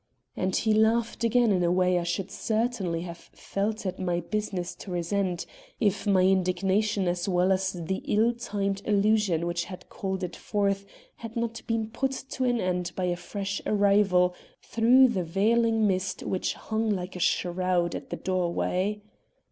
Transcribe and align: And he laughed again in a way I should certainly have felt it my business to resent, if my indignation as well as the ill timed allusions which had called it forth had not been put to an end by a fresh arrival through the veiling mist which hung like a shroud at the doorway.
And 0.35 0.55
he 0.55 0.73
laughed 0.73 1.23
again 1.23 1.51
in 1.51 1.63
a 1.63 1.71
way 1.71 1.99
I 1.99 2.03
should 2.03 2.31
certainly 2.31 3.01
have 3.01 3.19
felt 3.33 3.85
it 3.85 3.99
my 3.99 4.19
business 4.19 4.73
to 4.77 4.89
resent, 4.89 5.45
if 5.79 6.07
my 6.07 6.23
indignation 6.23 7.07
as 7.07 7.29
well 7.29 7.51
as 7.51 7.73
the 7.73 8.01
ill 8.07 8.33
timed 8.33 8.81
allusions 8.87 9.45
which 9.45 9.65
had 9.65 9.89
called 9.89 10.23
it 10.23 10.35
forth 10.35 10.87
had 11.17 11.35
not 11.35 11.61
been 11.67 11.87
put 11.91 12.13
to 12.31 12.45
an 12.45 12.59
end 12.59 12.93
by 12.95 13.03
a 13.03 13.15
fresh 13.15 13.61
arrival 13.67 14.33
through 14.63 15.07
the 15.09 15.23
veiling 15.23 15.85
mist 15.85 16.23
which 16.23 16.55
hung 16.55 16.89
like 16.89 17.15
a 17.15 17.19
shroud 17.19 17.93
at 17.93 18.09
the 18.09 18.17
doorway. 18.17 19.03